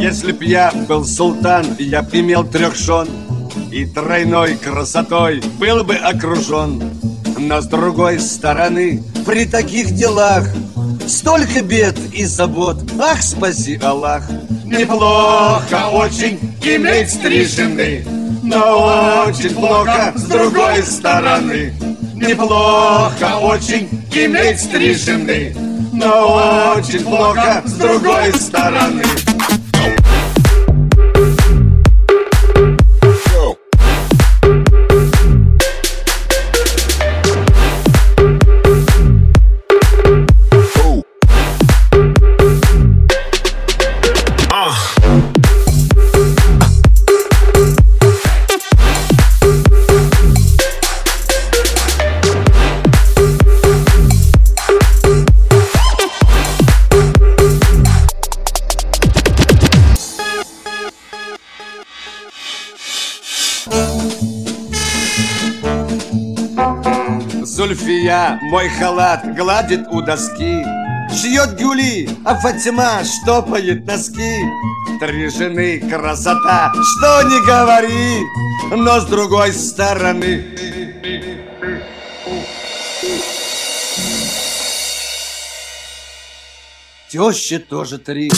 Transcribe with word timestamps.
Если 0.00 0.30
б 0.30 0.44
я 0.44 0.70
был 0.86 1.04
султан, 1.04 1.66
я 1.78 2.02
б 2.02 2.20
имел 2.20 2.44
трех 2.44 2.76
жен 2.76 3.08
И 3.72 3.84
тройной 3.84 4.56
красотой 4.56 5.42
был 5.58 5.82
бы 5.82 5.96
окружен. 5.96 6.80
Но 7.36 7.60
с 7.60 7.66
другой 7.66 8.20
стороны, 8.20 9.02
при 9.26 9.44
таких 9.44 9.90
делах 9.90 10.44
Столько 11.08 11.62
бед 11.62 11.96
и 12.12 12.24
забот, 12.24 12.78
ах, 13.00 13.22
спаси 13.22 13.78
Аллах! 13.82 14.22
Неплохо 14.64 15.88
очень 15.90 16.38
иметь 16.62 17.20
три 17.20 17.44
жены 17.44 18.04
Но 18.42 19.24
очень 19.26 19.54
плохо 19.54 20.12
с 20.14 20.22
другой 20.24 20.82
стороны. 20.84 21.74
Неплохо 22.14 23.38
очень 23.40 23.88
иметь 24.12 24.70
три 24.70 24.94
жены 24.94 25.56
Но 25.92 26.74
очень 26.76 27.02
плохо 27.02 27.62
с 27.64 27.72
другой 27.72 28.32
стороны 28.34 29.02
Зульфия 67.58 68.38
мой 68.40 68.68
халат 68.68 69.34
гладит 69.34 69.88
у 69.90 70.00
доски. 70.00 70.64
Шьет 71.10 71.58
гюли, 71.58 72.08
а 72.24 72.36
Фатима 72.36 73.02
штопает 73.02 73.84
носки. 73.84 74.44
Три 75.00 75.28
жены 75.28 75.80
красота, 75.90 76.72
что 76.72 77.22
не 77.24 77.44
говори 77.44 78.22
Но 78.70 79.00
с 79.00 79.06
другой 79.06 79.52
стороны. 79.52 80.44
Теща 87.10 87.58
тоже 87.58 87.98
три 87.98 88.30